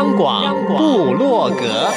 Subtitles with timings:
[0.00, 1.90] 央广布洛格，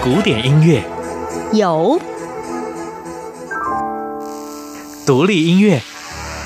[0.00, 0.84] 古典音乐。
[1.52, 1.98] 有，
[5.04, 5.82] 独立音乐。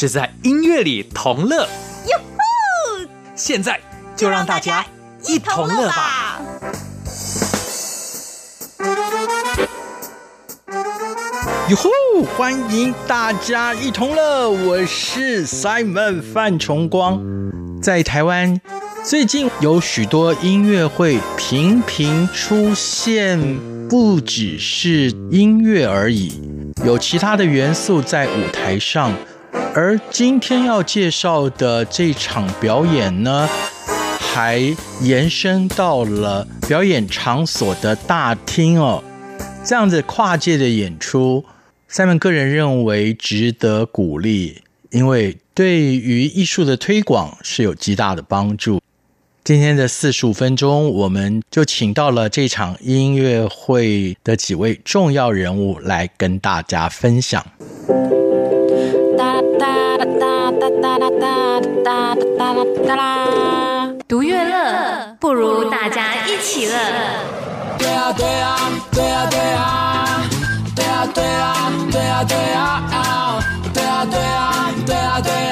[0.00, 1.56] 是在音乐里同乐，
[2.06, 3.08] 哟吼！
[3.34, 3.80] 现在
[4.14, 4.86] 就让大家
[5.26, 6.40] 一同乐吧！
[11.68, 11.90] 哟吼！
[12.36, 17.20] 欢迎大家一同乐，我是 Simon 范崇光。
[17.82, 18.60] 在台湾，
[19.02, 23.58] 最近有许多音乐会频频出现，
[23.88, 26.40] 不只是音乐而已，
[26.84, 29.12] 有其他的元素在舞台上。
[29.80, 33.48] 而今天要介绍的这场表演呢，
[34.18, 34.58] 还
[35.02, 39.04] 延伸到了表演场所的大厅哦。
[39.64, 41.44] 这样子跨界的演出
[41.86, 48.82] 三门个人认为值得鼓励，因为对于艺术的推广是有极大的帮助。
[49.44, 57.46] 今天的四十五分钟，我们就请到了这场音乐会的几位重要人物来跟大家分享。
[64.06, 66.72] 独乐乐，不如大家一起乐。
[67.78, 70.30] 对啊对啊对啊对啊
[70.74, 72.90] 对啊对啊对啊对啊
[73.74, 74.06] 对啊
[74.86, 75.47] 对啊对啊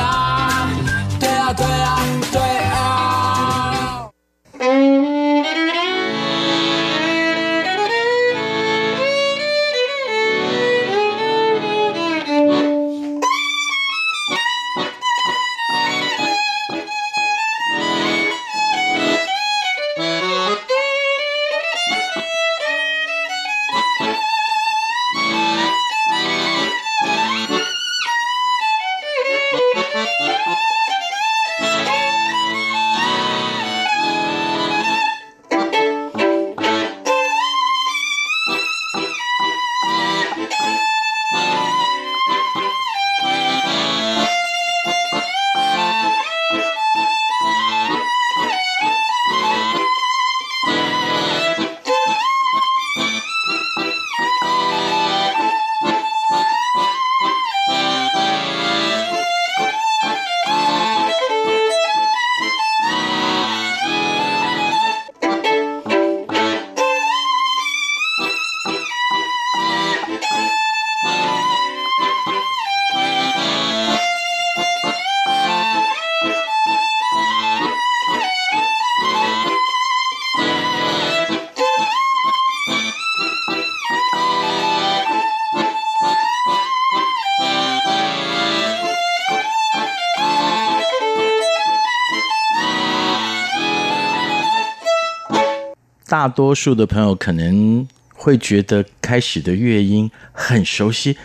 [96.08, 101.16] 大多数的朋友可能会觉得开始的乐音很熟悉，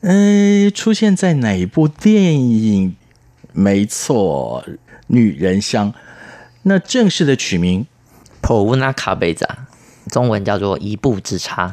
[0.00, 2.96] 嗯，出现在哪一部电影？
[3.52, 4.64] 没错，
[5.08, 5.92] 《女人香》。
[6.62, 7.82] 那正式的曲名
[8.40, 9.46] 《普乌纳卡贝扎》，
[10.10, 11.68] 中文叫做《一步之差》。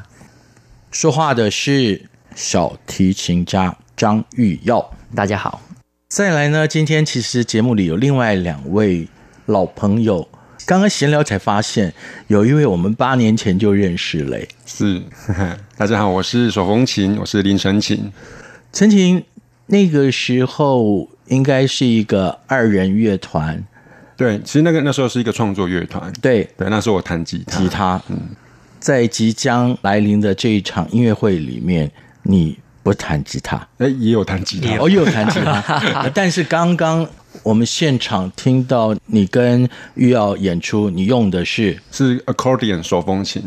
[0.92, 4.94] 说话的是小提琴家张玉耀。
[5.16, 5.62] 大家好。
[6.10, 9.08] 再来呢，今天其实节目里有另外两位
[9.46, 10.28] 老朋友。
[10.70, 11.92] 刚刚闲聊才发现，
[12.28, 14.38] 有一位我们八年前就认识了。
[14.68, 15.02] 是，
[15.76, 18.14] 大家好，我是手风琴，我是林承勤。
[18.72, 19.24] 承勤
[19.66, 23.66] 那个时候应该是一个二人乐团。
[24.16, 26.14] 对，其实那个那时候是一个创作乐团。
[26.22, 27.58] 对对，那时候我弹吉他。
[27.58, 28.20] 吉他，嗯，
[28.80, 33.58] 在即将来临的这一场音乐会里面，你不弹吉他？
[33.80, 37.10] 哎，也有弹吉他，哦，也有弹吉他， 但是刚刚。
[37.44, 43.44] 我们现场听到你跟玉耀演出，你用的是是 accordion 手风琴。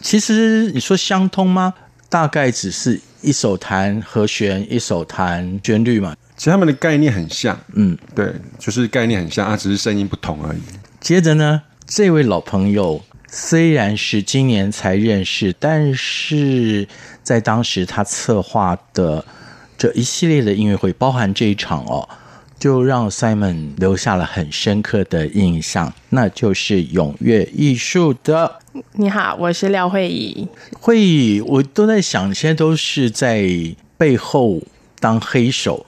[0.00, 1.74] 其实你说相通吗？
[2.08, 6.14] 大概只是一手弹和弦，一手弹旋律嘛。
[6.36, 10.58] 其实他们的概念很像，嗯，对，就是概念很像，啊，只是声音不同而已。
[11.00, 16.86] 接着呢，这位老朋友虽然是今年才认识，但是
[17.22, 19.24] 在当时他策划的
[19.78, 22.08] 这一系列的音乐会，包含这一场哦，
[22.58, 28.60] 就让 Simon 留下了很深刻的印象，那就是踊跃艺术的。
[28.92, 30.48] 你好，我是廖慧仪。
[30.80, 33.46] 慧仪，我都在想，现在都是在
[33.96, 34.60] 背后
[34.98, 35.84] 当黑手。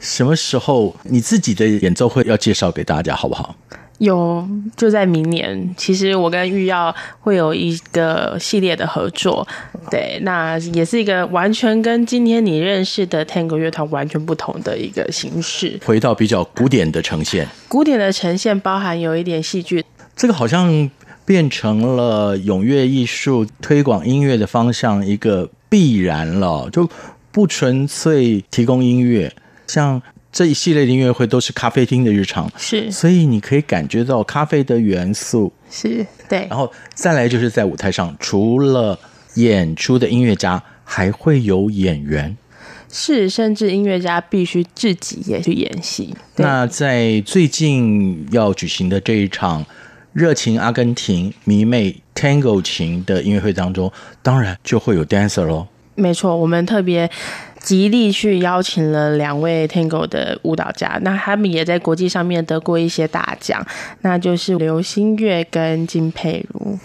[0.00, 3.54] 什么时候你自己的演奏会要介绍给大家，好不好？
[3.98, 5.74] 有，就在明年。
[5.76, 9.46] 其实我跟玉耀会有一个系列的合作，
[9.90, 17.48] 对，那也是一个完全跟今天你认识的 Tango 乐团完全不同的一个形式，回到比较古典的呈现。
[17.66, 19.84] 古典的呈现包含有一点戏剧，
[20.14, 20.90] 这个好像
[21.24, 26.88] 变成了永跃艺术推广音乐的方向一个必然了，就
[27.32, 29.34] 不纯粹提供音乐。
[29.66, 30.00] 像
[30.30, 36.46] 这一系列的音乐会都是咖啡厅的日常，是，所以你可以感觉到咖啡的元素，是对。
[36.50, 38.98] 然后再来就是在舞台上，除了
[39.34, 42.36] 演出的音乐家，还会有演员，
[42.92, 46.14] 是，甚至音乐家必须自己也去演戏。
[46.36, 49.64] 那在最近要举行的这一场
[50.12, 53.90] 热情阿根廷迷妹 Tango 情的音乐会当中，
[54.22, 55.66] 当然就会有 dancer 喽。
[55.94, 57.10] 没错，我们特别。
[57.60, 63.66] 极力去邀请了两位 Tango 的舞蹈家，那他们也在国际上面得过一些大奖，
[64.02, 66.78] 那就是刘心月跟金佩如。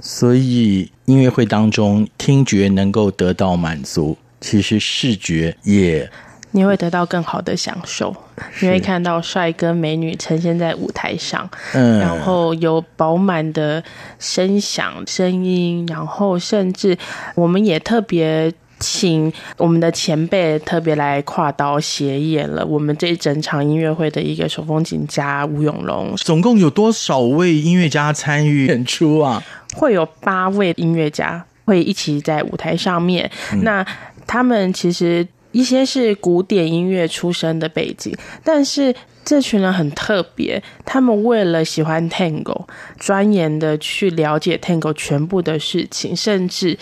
[0.00, 6.10] 所以音乐会当中，听觉能够得到满足，其实视觉也
[6.50, 8.14] 你会得到更好的享受。
[8.60, 13.82] 你会看到帅哥美女呈现在舞台上，嗯，然后有饱满的
[14.18, 16.98] 声响声音，然后甚至
[17.34, 18.52] 我们也特别。
[18.78, 26.14] 请我们的前辈特别来跨刀协演了我们这一整场音乐会的一个手风琴家吴永龙。
[26.16, 29.42] 总共有多少位音乐家参与演出啊？
[29.74, 33.30] 会有八位音乐家会一起在舞台上面。
[33.52, 33.86] 嗯、那
[34.26, 38.14] 他们其实一些是古典音乐出身的背景，
[38.44, 38.94] 但是
[39.24, 42.66] 这群人很特别，他们为了喜欢 Tango，
[42.98, 46.78] 钻研的去了解 Tango 全部的事情，甚至。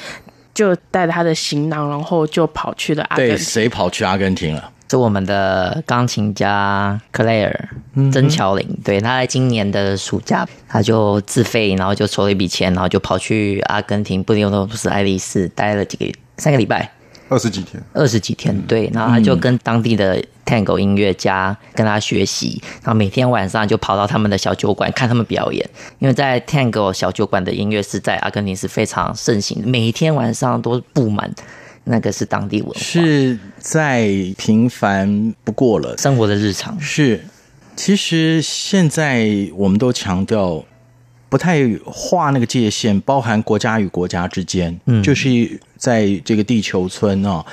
[0.55, 3.37] 就带着他的行囊，然后就跑去了阿根廷。
[3.37, 4.71] 对，谁跑去阿根廷了？
[4.89, 7.69] 是我们的钢琴家克莱尔
[8.12, 8.65] 曾乔林。
[8.85, 16.06] 对，他在今年的暑假，他就自费，然后就筹了一笔钱，然后就跑去阿根廷布宜诺斯艾利斯待了几个
[16.37, 16.89] 三个礼拜。
[17.29, 25.69] 二十几天，二十几天，对，然后他就跟当地的 Tango 音乐家跟他学习，然后每天晚上就跑到他们的小酒馆看他们表演，
[25.99, 31.35] 因为在 Tango 小酒馆的音乐是在阿根廷是非常盛行，每一天晚上都布满，
[31.85, 36.81] 那个是当地文化，是再平凡不过了生活的日常。
[36.81, 37.25] 是，
[37.76, 40.64] 其实现在我们都强调。
[41.26, 47.44] 不太画那个界限，包含国家与国家之间，嗯，就是在这个地球村哦，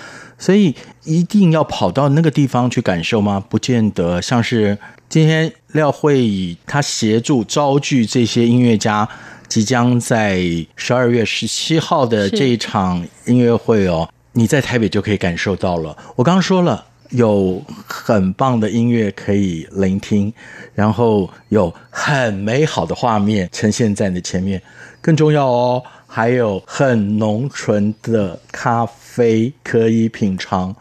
[0.41, 3.41] 所以一定要跑到那个地方去感受吗？
[3.47, 4.19] 不见得。
[4.19, 4.75] 像是
[5.07, 9.07] 今天廖慧仪他协助招聚这些音乐家，
[9.47, 10.41] 即将在
[10.75, 15.95] 十二月十七号的这一场音乐会哦，你在台北就可以感受到了。
[16.15, 16.87] 我刚刚说了。
[17.11, 20.33] 有很棒的音乐可以聆听，
[20.73, 24.61] 然后有很美好的画面呈现在你的前面，
[25.01, 25.83] 更重要哦，
[26.13, 30.75] 还有很浓醇的咖啡可以品尝。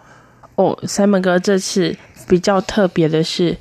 [0.57, 1.97] 哦，Simon 哥，这次
[2.29, 3.57] 比较特别的是，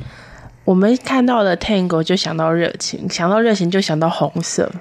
[0.66, 4.72] 我们看到了 Tango 就想到热情，想到热情就想到红色，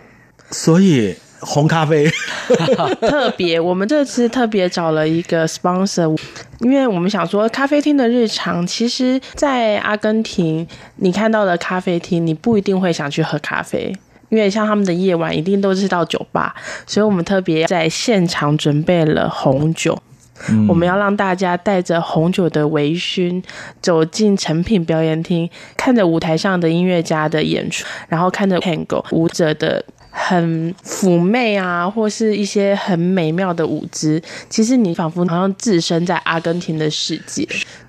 [0.50, 1.16] 所以。
[1.40, 2.04] 红咖啡
[3.00, 6.18] 特别，我们这次特别找了一个 sponsor，
[6.58, 10.66] 因为我们想说，咖啡厅的日常，其实，在阿根廷，
[10.96, 13.94] 你看到的咖啡厅，你不一定会想去喝咖啡，
[14.28, 16.54] 因为像他们的夜晚一定都是到酒吧，
[16.86, 19.96] 所以我们特别在现场准备了红酒，
[20.48, 23.42] 嗯、我们要让大家带着红酒的微醺，
[23.80, 29.84] 走进成品表演厅，看着舞台上的音乐家的演出，然后看着 Tango 舞者的。
[30.10, 37.46] 很妩媚啊，或是一些很美妙的舞姿，其实你仿佛好像置身在阿根廷的世界。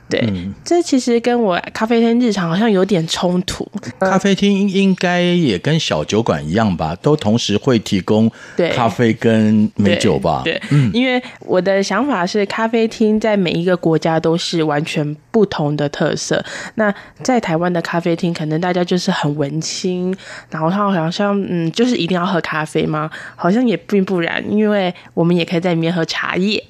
[0.10, 3.70] 对，嗯、这其实跟我咖啡厅日常好像有点冲突。
[4.00, 8.30] 咖啡厅应该也跟小酒馆一样吧，都同时会提供
[8.74, 10.42] 咖啡跟美酒吧？
[10.44, 16.44] 对，对嗯、因为我的想法是，咖啡厅在每一个国家都是完全不同的特色。
[16.76, 20.16] 那在台湾的咖啡厅，可能大家就是很文青，
[20.50, 23.10] 然后他好像嗯，就是一定要喝咖啡吗？
[23.36, 26.64] 好像也并不然，因为我们也可以在里面喝茶叶。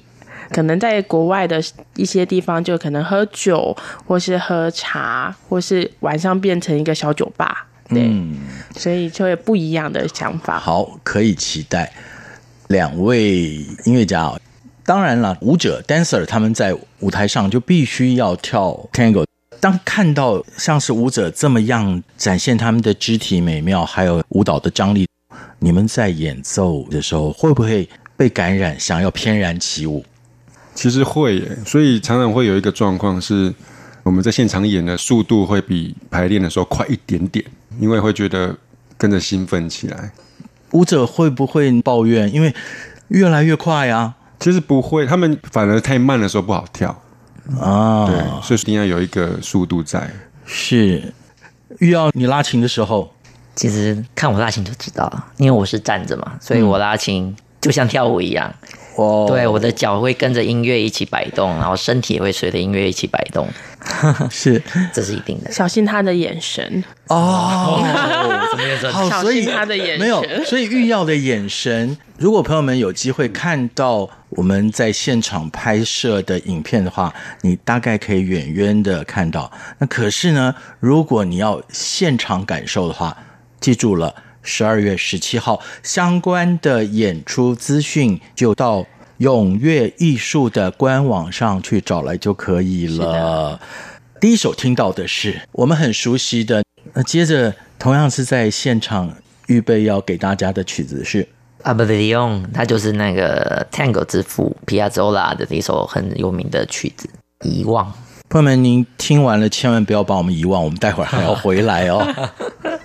[0.50, 1.62] 可能在国外的
[1.96, 3.76] 一些地方，就可能喝酒，
[4.06, 7.66] 或是喝茶，或是晚上变成一个小酒吧。
[7.88, 8.36] 对，嗯、
[8.76, 10.58] 所以就会不一样的想法。
[10.58, 11.92] 好，可以期待
[12.68, 13.54] 两位
[13.84, 14.40] 音乐家哦。
[14.84, 19.24] 当然了，舞者 dancer 他们在舞台上就必须要跳 tango。
[19.60, 25.06] 当看到像是舞者这么样展现他们的肢体美妙，还有舞蹈的张力，
[25.58, 30.04] 你们在演奏的时候会不会被感染，想要翩然起舞？
[30.80, 33.52] 其实会耶，所以常常会有一个状况是，
[34.02, 37.44] 我们在现场演的速度会比排练的时候快一点点，
[37.78, 38.56] 因为会觉得
[38.96, 40.10] 跟着兴奋起来。
[40.70, 42.32] 舞者会不会抱怨？
[42.32, 42.54] 因为
[43.08, 44.16] 越来越快啊？
[44.38, 46.88] 其实不会，他们反而太慢的时候不好跳。
[47.60, 50.10] 啊，对，所以一定要有一个速度在。
[50.46, 51.12] 是，
[51.80, 53.12] 遇到，你拉琴的时候，
[53.54, 58.50] 其实看我拉琴就知道了，因为我是站着嘛，所以我拉琴就像跳舞一样。
[58.96, 63.48] 哦、嗯，对，我的脚会跟着音乐一起摆动，然后身体也会随着音乐一起摆动。
[64.30, 65.50] 是，这是一定的。
[65.50, 67.82] 小心他的眼神哦？
[69.08, 70.00] 小心他的眼神。
[70.00, 79.50] 没有，所以玉耀的眼神，如果朋友们有机会看到我们在现场拍摄的影片的话，你大概可以远远的看到。
[79.78, 83.16] 那可是呢，如果你要现场感受的话，
[83.60, 84.14] 记住了，
[84.50, 88.84] 十二月十七号相关的演出资讯就到。
[89.20, 93.60] 永跃艺术的官网上去找来就可以了。
[94.18, 96.64] 第一首听到的是我们很熟悉的，
[96.94, 99.12] 那接着同样是在现场
[99.48, 101.22] 预备要给大家的曲子是
[101.70, 107.06] 《Oblivion》，它就是那个 Tango 之父皮亚佐拉的一首很有名的曲子
[107.46, 107.84] 《遗忘》。
[108.30, 112.06] 朋友们，您听完了千万不要把我们遗忘，我们待会儿还要回来哦。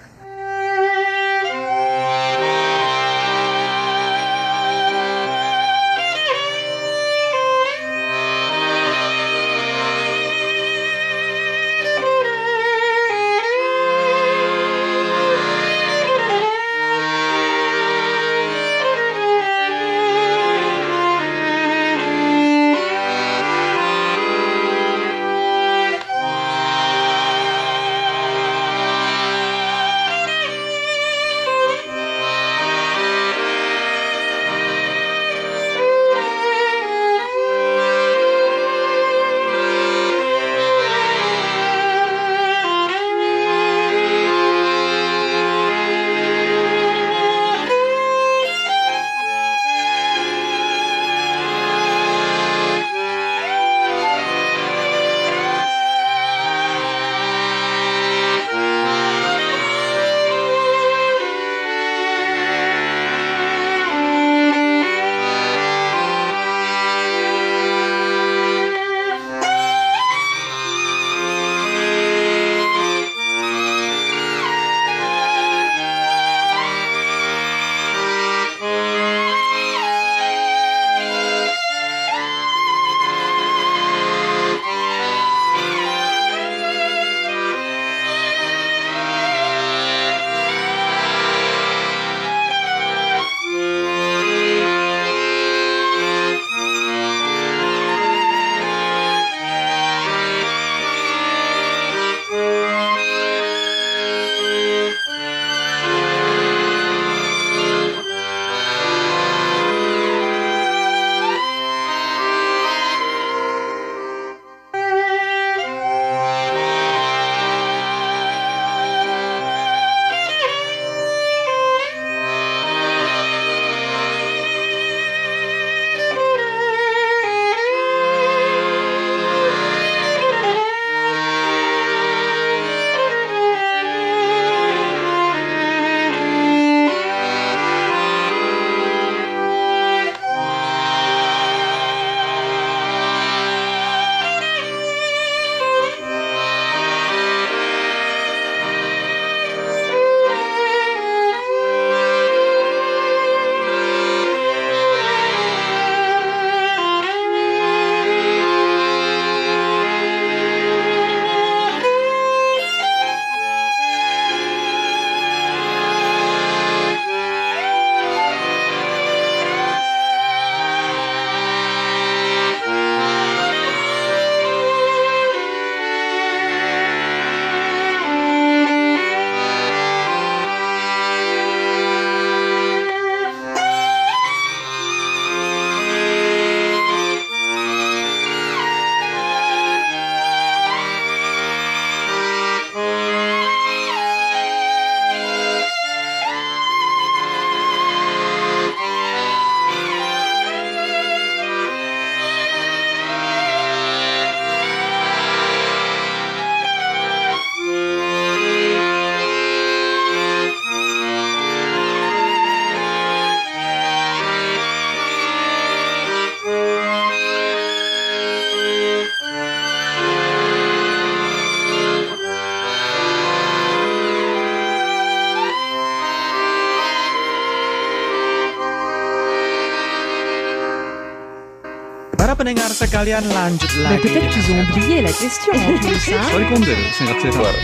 [232.34, 234.02] pendengar sekalian lanjut Mais lagi.
[234.08, 236.08] peut-être qu'ils ont oublié la question en plus.
[236.14, 236.22] hein.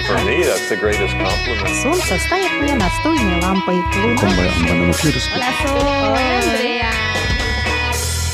[0.06, 1.74] For me, that's the greatest compliment.
[1.82, 3.76] Солнце стоит мне над стойной лампой.
[4.02, 4.28] Луна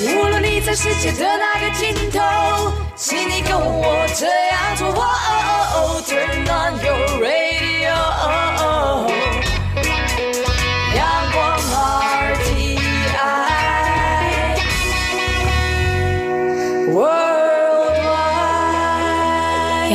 [0.04, 4.88] 无论你在世界的哪个尽头，请你跟我这样做。
[4.88, 7.94] 哦 Turn on your radio，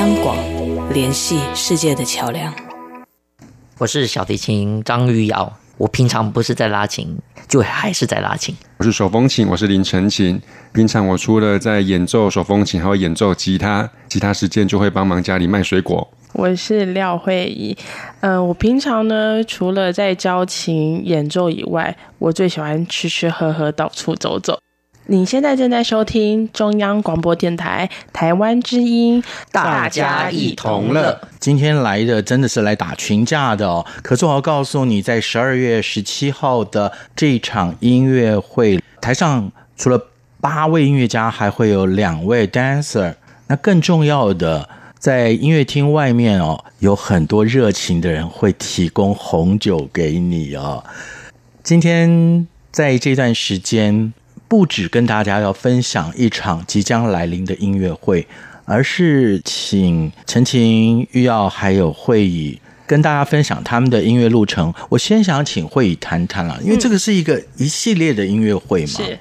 [0.02, 0.36] 央广
[0.92, 2.52] 联系世界的桥梁。
[3.78, 7.16] 我是小提琴张玉瑶，我平常不是在拉琴，
[7.46, 8.52] 就还是在拉琴。
[8.78, 10.42] 我是手风琴，我是林晨琴。
[10.72, 16.10] 平常我除了在演奏手风琴，还会演奏吉他，其他时间就会帮忙家里卖水果。
[16.32, 17.76] 我是廖慧仪，
[18.22, 24.58] 嗯、呃，我平常呢，除了在教琴演奏以外，我最喜欢吃吃喝喝，到处走走。
[25.06, 31.20] 你现在正在收听中央广播电台台湾之音，大家一同乐。
[31.40, 33.84] 今天来的真的是来打群架的哦。
[34.02, 40.00] 可是我要告诉你，在十二月十七号的这一场音乐会，台上除了
[40.40, 43.14] 八位音乐家，还会有两位 dancer。
[43.48, 44.68] 那更重要的，
[45.00, 50.84] 在音乐厅外面哦，有很多热情的人会提供红酒给你哦。
[51.64, 54.14] 今天在这段时间，
[54.52, 58.26] 不止跟大家要分享一场即将来临的音乐会，
[58.66, 64.70] 而是请陈晴、玉耀还有会议跟大家分享他们的音乐路程。
[64.90, 68.88] 我先想请会议谈谈了，因为这个是一个一系列的音乐会嘛。
[68.88, 69.18] 是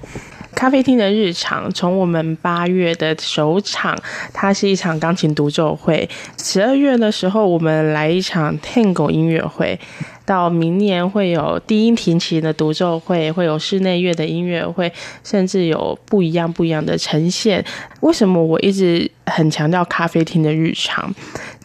[0.53, 3.97] 咖啡厅的日常，从我们八月的首场，
[4.33, 9.79] 它是一场钢琴独奏会；十二月的时候，我们来一场 Tango 音乐会。
[10.23, 14.89] 到明年会有低音提琴的独奏会，会有室内乐的音乐会，
[15.23, 17.65] 甚至有不一样不一样的呈现。
[18.01, 21.13] 为什么我一直很强调咖啡厅的日常？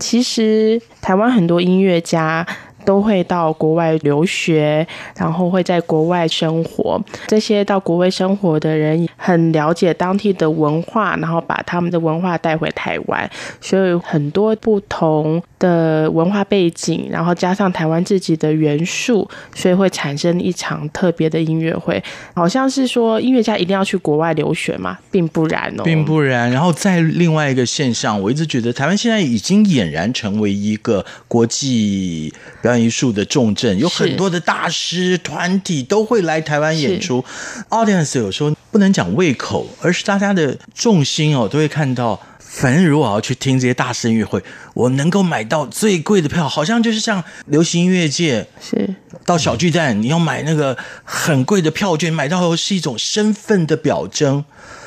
[0.00, 2.44] 其实台湾很多音乐家。
[2.86, 6.98] 都会到国外留学，然后会在国外生活。
[7.26, 13.28] 这些到国外生活的人很了解当地的文化，然后把他们的文化带回台湾，
[13.60, 22.02] 所以很多不同的文化背景，然后加上台湾自己的元素，所以会产生一场特别的音乐会。
[22.34, 26.48] 好像是说音乐家一定要去国外留学嘛，并不然哦，并不然。
[26.50, 37.24] 然后在另外一个现象，我一直觉得台湾现在已经俨然成为一个国际表艺术的重镇，有很多的大师团体都会来台湾演出。
[37.70, 42.20] Audience 有时候不能讲胃口，而是大家的重心哦，都会看到。
[42.38, 48.94] 反正如果我要去听这些大师音乐会，我能够买到最贵的票，好像就是像流行音乐界是
[49.26, 54.44] 到小巨蛋，你要买那个很贵的票券，买到是一种身份的表征，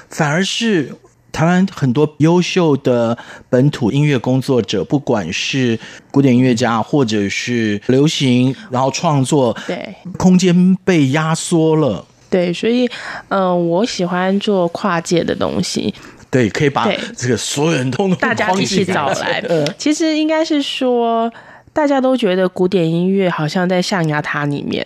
[0.09, 0.95] 反而是。
[1.31, 3.17] 台湾很多优秀的
[3.49, 5.79] 本土音乐工作者，不管是
[6.11, 12.05] 古典音乐家，或者是流行，然后创作，对，空间被压缩了。
[12.29, 12.85] 对，所以，
[13.29, 15.93] 嗯、呃，我喜欢做跨界的东西。
[16.29, 16.87] 对，可以把
[17.17, 19.43] 这个所有人都大家一起找来。
[19.79, 21.31] 其实应该是说，
[21.73, 24.85] 大家都觉得古典音乐好像在象牙塔里面，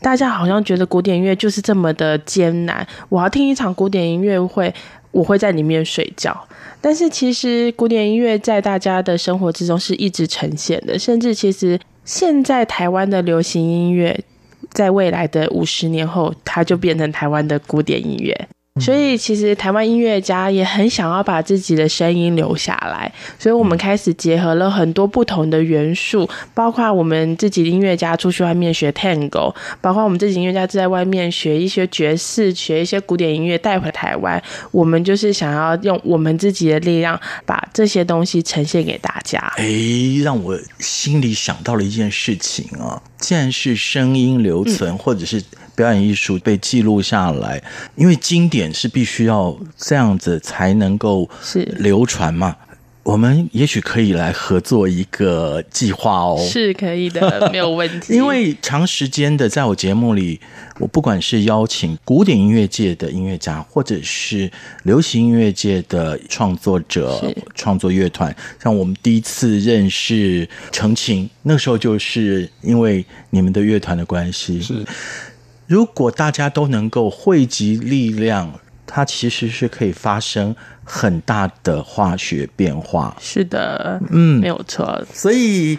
[0.00, 2.84] 大家好像觉得古典音乐就是这么的艰难。
[3.08, 4.74] 我要听一场古典音乐会。
[5.12, 6.46] 我会在里面睡觉，
[6.80, 14.18] 但是其实古典音乐在大家的生活之中是一直呈现的，甚至其实现在台湾的流行音乐，
[14.70, 18.48] 在未来的五十年后，它就变成台湾的古典音乐。
[18.78, 34.40] 所以，其实台湾音乐家也很想要把自己的声音留下来，所以我们开始结合了很多不同的元素，包括我们自己的音乐家出去外面学 Tango，包括我们自己音乐家在外面学一些爵士，学一些古典音乐带回台湾。
[34.70, 39.52] 我们就是想要用我们自己的力量，把这些东西呈现给大家。
[39.56, 39.66] 哎，
[40.22, 45.42] 让我心里想到了一件事情啊，既然是声音留存，嗯、或者是。
[45.74, 47.62] 表演艺术被记录下来，
[47.96, 52.56] 因为经典是必须要这样子才能够是流传嘛。
[53.02, 58.12] 我们也许可以来合作一个计划哦，是可以的，没有问题。
[58.14, 60.38] 因为长时间的在我节目里，
[60.78, 64.48] 我不管是邀请古典音乐界的音乐家，或者是
[64.82, 74.84] 流行音乐界的创作者、创作乐团，像我们第一次认识程琴，那时候就是因为你们的乐团的关系是。
[75.70, 83.16] 如果大家都能够汇集力量，它其实是可以发生很大的化学变化。
[83.20, 85.06] 是的，嗯，没有错。
[85.14, 85.78] 所以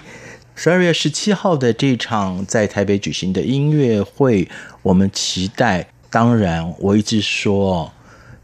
[0.56, 4.47] 十二月十七号的这场在台北举行的音乐会，
[4.82, 5.86] 我们期待。
[6.10, 7.91] 当然，我一直说，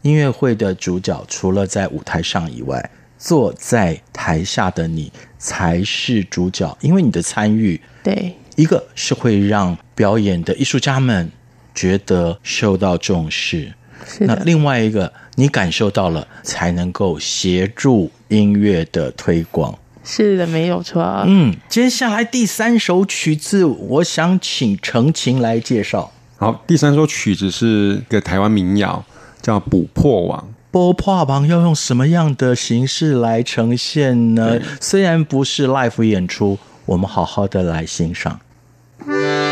[0.02, 11.30] 音乐会的主角除了在舞台上以外，坐在台下的你才是主角，因为你的参与，对，一个是会让表演的艺术家们
[11.76, 13.72] 觉得受到重视，
[14.18, 19.72] 那另外一个你感受到了，才能够协助音乐的推广。
[20.02, 21.22] 是的，没有错。
[21.28, 26.10] 嗯，接下来第三首曲子，我想请程琴来介绍。
[26.36, 29.04] 好，第三首曲子是一个台湾民谣，
[29.40, 30.40] 叫《捕破网》。
[30.72, 34.58] 补破网要用什么样的形式来呈现呢？
[34.80, 38.40] 虽然不是 live 演出，我们好好的来欣赏。
[39.06, 39.47] Música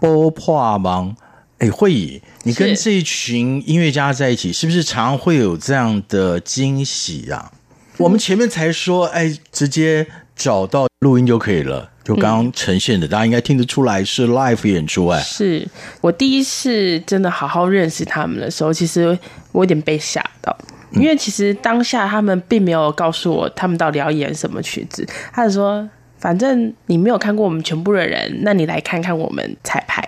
[0.00, 1.14] 补破芒，
[1.58, 7.50] 哎，慧仪，你跟这一群音乐家在一起，是不是常常会有这样的惊喜啊？
[7.96, 10.06] 我们前面才说，哎，直接
[10.36, 15.08] 找到录音就可以了，就刚刚呈现的，嗯、大家应该听得出来是 live 演出。
[15.08, 15.66] 哎，是
[16.00, 19.18] 我第一次真的好好认识他们的时候，其实
[19.50, 20.56] 我有点被吓到，
[20.92, 25.88] 因为其实当下他们并没有告诉我他们到底要演什么曲子，他是说。
[26.18, 30.04] 反正你没有看过我们全部的人，那你来看看我们彩排。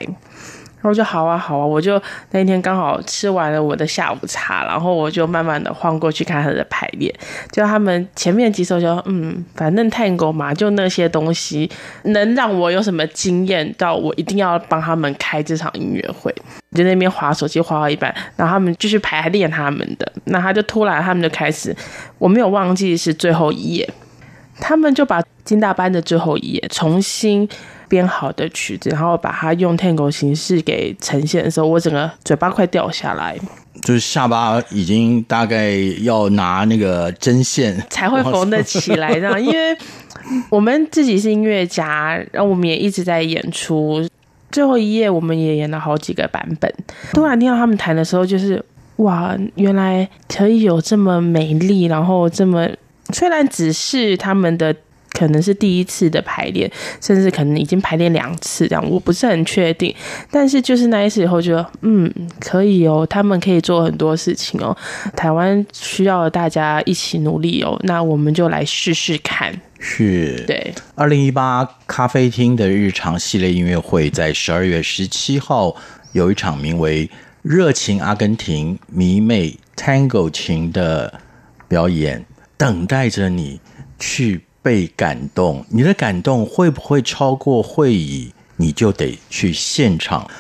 [0.83, 7.15] 然后就好啊好啊，我就那一天刚好吃完了我的下午茶，然后我就慢慢的晃过去看他的排练。
[7.53, 11.71] 就他们前面几首就嗯，反正探戈嘛，就那些东西
[12.05, 16.35] 能让我有什么经验到我一定要帮他们开这场音乐会。
[16.75, 21.77] 就那边划手机划到一半，然后他们继续排练他们的，那他就突然他们就开始，
[22.17, 23.87] 我没有忘记是最后一页。
[24.61, 27.49] 他们就把金大班的最后一页重新
[27.89, 33.37] 编好的曲子，然后把它用 Tango 形式给呈现的时候，我整个嘴巴快掉下来，
[33.83, 39.43] 就是下巴已经大概要拿那个针线才会缝得起来这样。
[39.43, 39.77] 因为
[40.51, 44.07] 我们自己是音乐家，然后我们也一直在演出。
[44.53, 46.73] 最后一页我们也演了好几个版本，
[47.13, 48.63] 突然听到他们弹的时候，就是
[48.97, 52.69] 哇，原来可以有这么美丽，然后这么。
[53.13, 54.75] 虽然只是他们的。
[55.13, 56.71] 可能是第一次的排练，
[57.01, 59.93] 甚至可能已经排练两次这样，我不是很确定。
[60.31, 64.75] 但是就是那一次以后，觉得嗯，可以哦，他们可以做很多事情哦。
[65.17, 69.53] 台湾需要大家一起努力哦，那我们就来试试看。
[69.81, 70.73] 是，对。
[70.95, 75.75] 二零一八咖啡厅的日常系列音乐会在十二月十七号
[76.13, 77.07] 有一场名为
[77.43, 81.21] 《热情阿根廷迷妹 Tango 情》的
[81.67, 82.25] 表演，
[82.61, 83.59] 等待着你
[83.99, 84.45] 去。
[84.63, 88.31] 被感动，你的感动会不会超过会议？
[88.57, 90.31] 你就得去现场，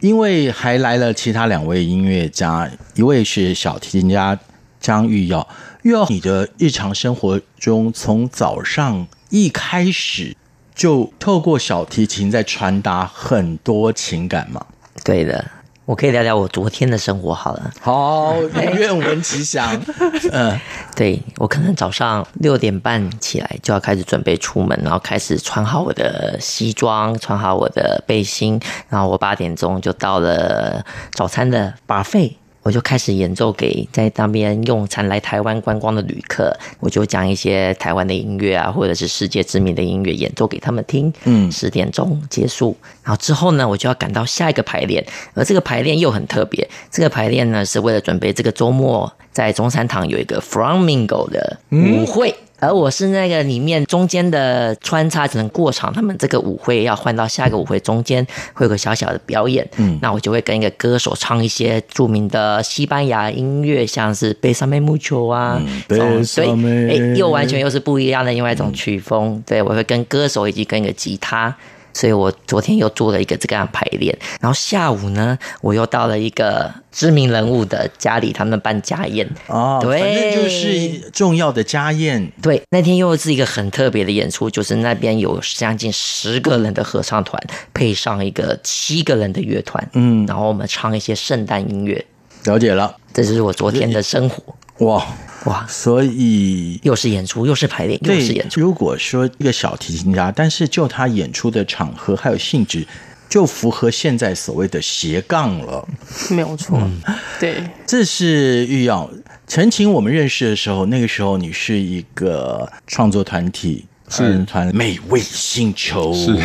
[0.00, 4.38] 因为还来了其他两位音乐家，一位是小提琴家
[4.78, 5.48] 张玉耀。
[5.84, 10.36] 玉耀，你的日常生活中，从早上一开始
[10.74, 14.66] 就透过小提琴在传达很多情感吗？
[15.02, 15.50] 对的。
[15.90, 17.68] 我可以聊聊我昨天的生活好了。
[17.80, 18.36] 好，
[18.78, 19.68] 愿闻其详。
[20.30, 20.56] 嗯，
[20.94, 30.80] 对，我可能早上六点半起来就要开始准备出门，然后开始穿好我的西装，穿好我的背心，然后我八点钟就到了
[31.12, 32.34] 早餐的 buffet。
[32.62, 41.12] 我就开始演奏给在那边用餐来台湾观光的旅客，我就讲一些台湾的音乐啊，或者是世界知名的音乐演奏给他们听。
[41.24, 52.30] 嗯，十点钟结束，然后之后呢，我就要赶到下一个排练，而这个排练又很特别，这个排练呢是为了准备这个周末在中山堂有一个 Flamingo 的舞会。
[52.30, 55.92] 嗯而我是那个里面中间的穿插，只能过场。
[55.92, 59.66] 他们这个舞会要换到下一个舞会，中间会有个小小的表演。
[59.78, 66.48] 嗯，那我就会跟一个歌手唱一些著名的西班牙音乐，像是《Bésame Mucho》啊，嗯、所以
[66.90, 69.34] 哎，又完全又是不一样的另外一种曲风。
[69.34, 71.56] 嗯、对，我会跟歌手以及跟一个吉他。
[71.92, 82.30] 所以我昨天又做了一个这个样排练，然后下午呢，我又到了一个知名人物的家里，他们办家宴哦，对，反正就是重要的家宴。
[82.40, 87.42] 对，那天又是一个很特别的演出，就是那边有将近十个人的合唱团，
[87.74, 92.04] 配上一个七个人的乐团，嗯，然后我们唱一些圣诞音乐。
[92.44, 94.42] 了解了，这就是我昨天的生活。
[94.80, 95.06] 哇
[95.44, 95.66] 哇！
[95.66, 98.60] 所以又是演出，又是排练，又是演出。
[98.60, 102.86] 如果说一个小提琴家，但是就他演出的场合还有性质，
[103.28, 105.86] 就符合现在所谓的斜杠了。
[106.30, 107.00] 没有错，嗯、
[107.38, 109.10] 对，这是玉耀
[109.46, 109.90] 陈情。
[109.90, 116.12] 我们认识的时候，那个时候你是一个创作团体，是团美味星球。
[116.12, 116.36] 是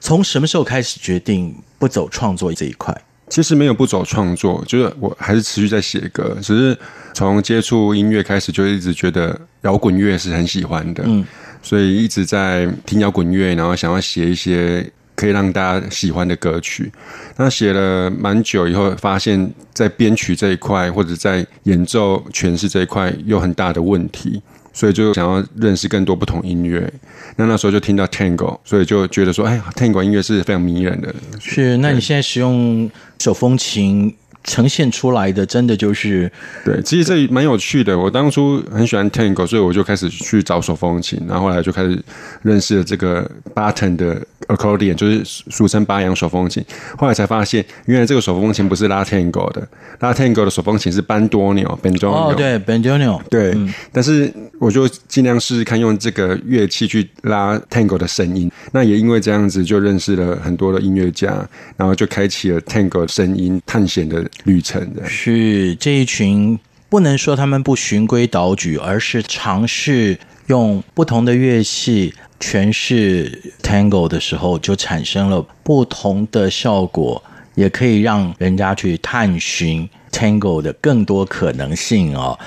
[0.00, 2.96] 从什么时候开始决定不走创作这一块？
[3.28, 6.76] 其实没有不走创作，就是我还是持续在写歌，只是。
[7.14, 11.24] 从接触音乐开始，就一直觉得摇滚乐是很喜欢的，嗯，
[11.62, 16.92] 所以一直在听摇滚乐，然后想要写一些可以让大家喜欢的歌曲。
[17.38, 24.42] 那写了蛮久以后，发现，在编曲这一块或者在演奏诠释这一块有很大的问题，
[24.74, 26.92] 所以就想要认识更多不同音乐。
[27.36, 31.14] 那那时候就听到 Tango，所以就觉得说，哎，Tango 音乐是非常迷人的。
[31.40, 34.14] 是，那你现在使用手风琴？
[34.46, 36.30] 呈现出来的真的就是
[36.64, 37.98] 对，其实这蛮有趣的。
[37.98, 42.00] 我当初很喜欢 Tango，所以我就开始去找手风琴，然后后来就开始
[42.42, 46.64] 认识了这个 Button 的 Accordion，就是俗称巴扬手风琴。
[46.96, 49.66] 后来才发现，原来这个手风琴不是拉 Tango 的，
[49.98, 53.52] 拉 Tango 的手风琴是班多纽 Bandoneon 哦，对 Bandoneon 对。
[53.56, 58.50] 嗯、但是我就尽量试试看用这个乐器去拉 Tango 的声音。
[58.72, 65.04] 那也因为这样子，就认识了很多的音乐家，然后就开启了 Tango 声音探险的旅程的。
[65.06, 77.22] 是这一群不能说他们不循规蹈矩，而是尝试用不同的乐器诠释 Tango 的时候，就产生了不同的效果，
[77.54, 82.38] 也可以让人家去探寻 Tango 的更多可能性哦。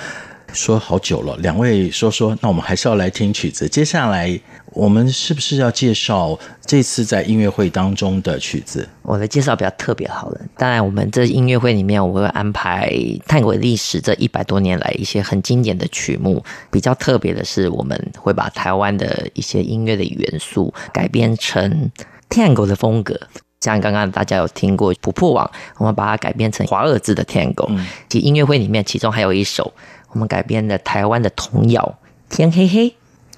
[0.54, 3.68] 说好久了，两位说说，那我们还是要来听曲子。
[3.68, 4.40] 接下来
[4.72, 8.88] 我们是不是要介绍这次在音乐会当中的曲子？
[9.04, 10.42] 我的介绍比较特别好了。
[10.58, 12.92] 当然，我们这音乐会里面，我会安排
[13.28, 16.44] 探鬼历史这一百多年来一些很经典的曲目。
[16.72, 21.90] 比较特别的是，我们会把台湾的一些音乐的元素改编成
[22.28, 23.20] 探戈的风格。
[23.62, 25.46] 像刚刚大家有听过《琥珀网》，
[25.78, 27.68] 我们把它改编成华尔兹的探戈。
[28.08, 29.74] 其实音乐会里面，其中还有一首。
[30.12, 31.98] 我们改编的台湾的童谣
[32.36, 32.90] 《天黑黑》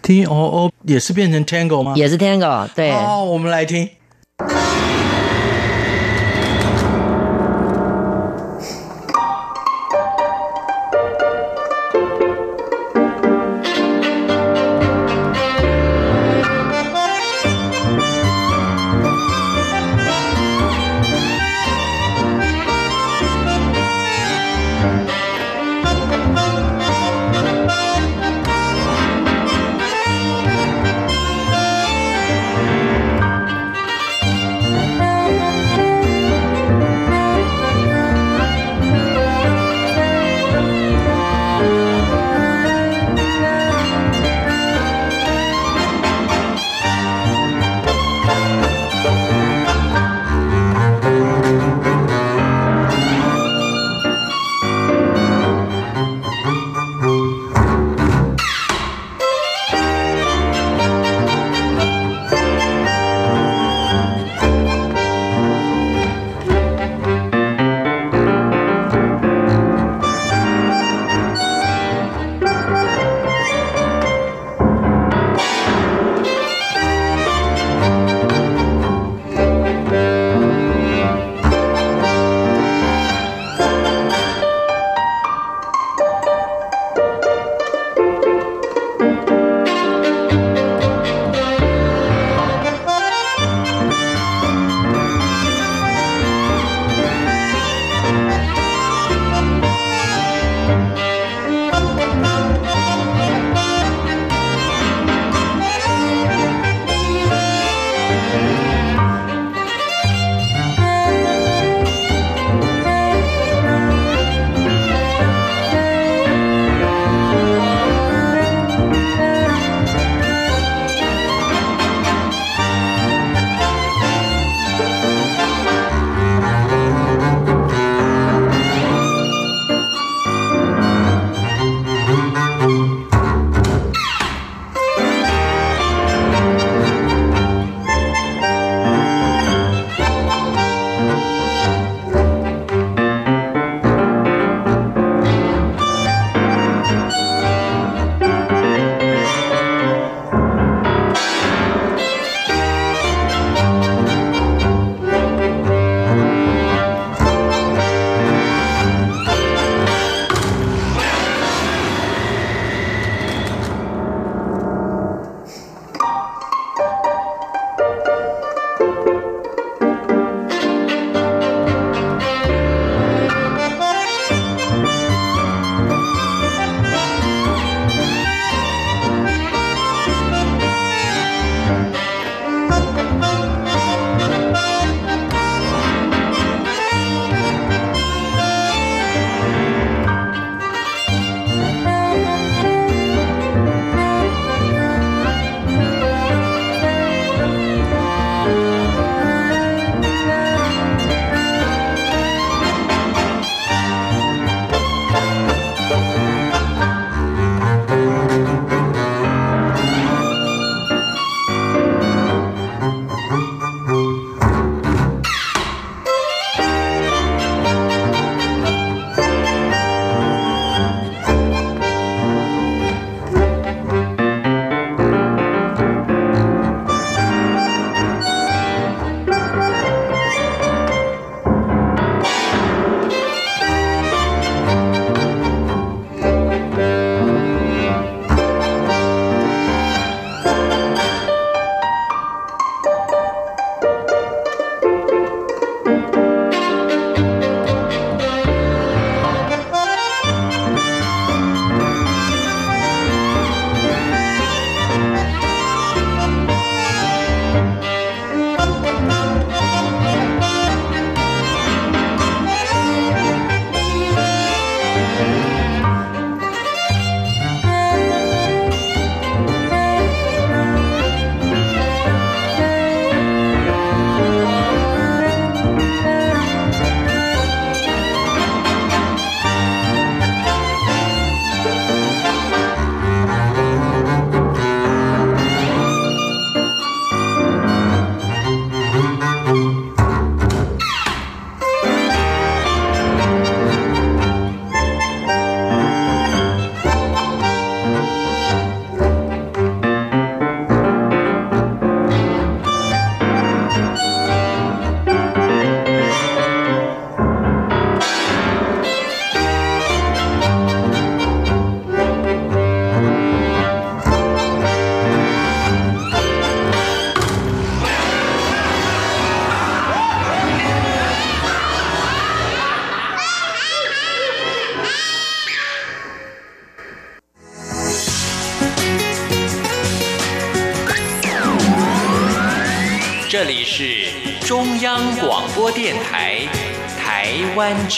[0.01, 1.93] ，T O O 也是变成 Tango 吗？
[1.95, 2.91] 也是 Tango，对。
[2.91, 3.89] 好，我们来听。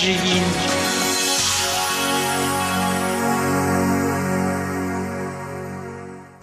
[0.03, 0.17] 之音。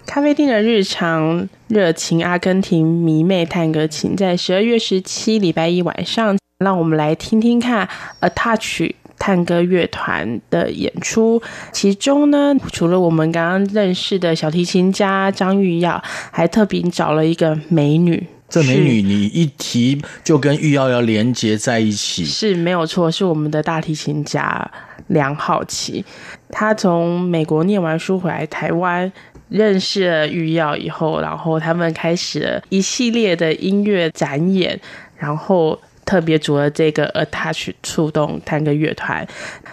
[0.07, 7.87] 咖啡厅的日常，热情阿根廷迷妹探戈琴，在十二月十七礼拜一晚上，让我们来听听看
[8.21, 11.39] ATACH 探戈乐团的演出。
[11.71, 16.01] 其中呢，除了我们刚刚认识的小提琴家张玉耀，
[16.31, 18.25] 还特别找了一个美女。
[18.51, 24.69] 这美女你一提就跟玉瑶要连接在一起，是没有错，是我们的大提琴家
[25.07, 26.05] 梁浩琪。
[26.49, 29.11] 他从美国念完书回来台湾。
[29.51, 34.79] 认识了玉耀以后，然后他们开始了一系列的音乐展演，
[35.17, 35.77] 然后
[36.11, 39.25] 特别组了这个 attach 触动探戈乐团。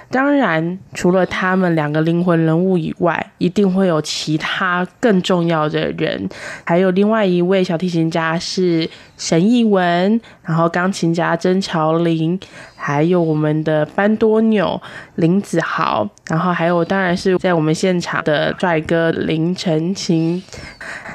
[0.08, 6.28] 当然，除了他们两个灵魂人物以外，一定会有其他更重要的人，
[6.62, 12.38] 还有另外一位小提琴家是沈艺文，然后钢琴家曾乔林。
[12.80, 14.80] 还有我们的班多纽
[15.16, 20.40] 林子豪，然后还有当然是在我们现场的帅哥林晨琴。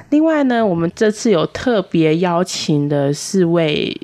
[0.09, 3.97] 另外呢，我们这次有特别邀请的四位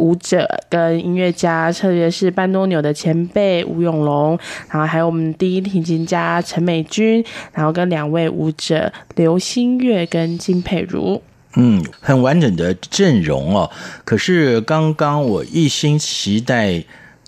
[0.00, 4.38] 舞者跟音乐家，特别是班多纽的前辈吴永龙，
[4.70, 7.22] 然后还有我们第一提琴家陈美君，
[7.52, 11.22] 然后跟两位舞者刘新月跟金佩如。
[11.56, 13.70] 嗯，很完整的阵容哦。
[14.04, 16.82] 可是刚刚我一心期待。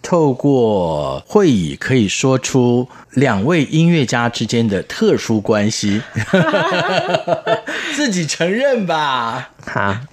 [0.04, 6.02] 透过会议可以说出两位音乐家之间的特殊关系，
[7.94, 9.52] 自己承认吧。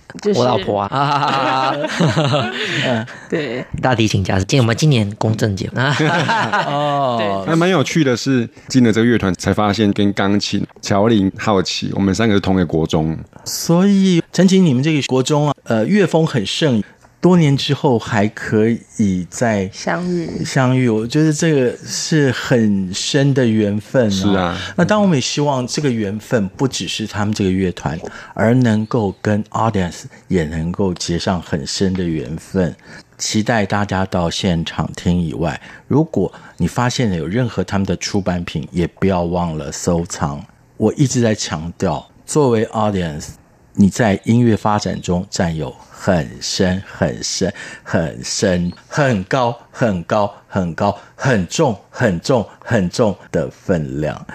[0.10, 1.76] 哈，我老婆啊。
[2.86, 5.96] 嗯，对，大提琴家是今我们今年公正节啊。
[6.68, 13.18] 哦，还蛮有趣的是，进了这个乐团才发现，跟钢琴乔林、好奇，我们三个是同一个国中。
[13.46, 16.84] 所以，陈琴，你们这个国中啊，呃，乐风很盛。
[17.22, 24.10] 多年之后还可以再相遇，相遇，我觉得这个是很深的缘分啊。
[24.10, 28.00] 是啊，那当我们也希望这个缘分不只是他们这个乐团，
[28.34, 32.74] 而能够跟 audience 也能够结上很深的缘分。
[33.18, 35.60] 期待大家到现场听以外，
[35.90, 40.42] 如果你发现了有任何他们的出版品，也不要忘了收藏。
[40.78, 43.32] 我一直在强调，作为 audience，
[43.80, 45.74] 你在音乐发展中占有。
[46.02, 47.54] 很深很深
[47.84, 54.26] 很深很高很高很高很重很重很重的分量。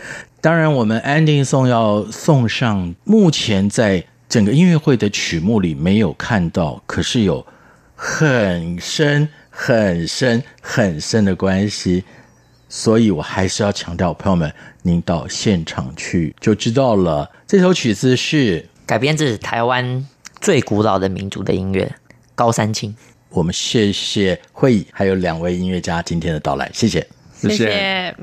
[0.42, 7.46] 当然，我们 ending song 要送上目前在整个音乐会的曲目里没有看到，可是有
[7.96, 12.04] 很深很深很深的关系，
[12.68, 17.30] 所以我还是要强调，朋友们，您到现场去就知道了。
[17.46, 20.06] 这首曲子是改编自台湾
[20.40, 21.90] 最古老的民族的音乐，
[22.34, 22.94] 高山青。
[23.30, 27.06] 我们谢谢会议，还有两位音乐家今天的到来，谢谢。
[27.34, 28.14] 谢谢。